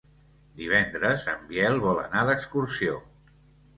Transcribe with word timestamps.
Divendres 0.61 1.27
en 1.35 1.45
Biel 1.51 1.77
vol 1.85 2.03
anar 2.05 2.27
d'excursió. 2.31 2.97